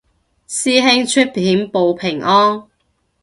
[0.49, 2.67] 師兄出片報平安